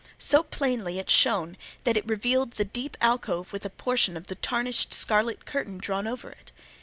[0.17, 4.33] So plainly it shone, that it revealed the deep alcove with a portion of the
[4.35, 6.51] tarnished scarlet curtain drawn over it.